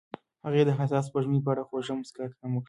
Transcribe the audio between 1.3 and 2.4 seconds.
په اړه خوږه موسکا